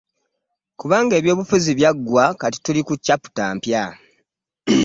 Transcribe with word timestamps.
Kubanga 0.79 1.13
eby'obufuzi 1.19 1.71
byaggwa 1.79 2.23
kati 2.39 2.57
tuli 2.63 2.81
ku 2.87 2.93
ccaputa 2.99 3.45
mpya. 3.57 3.83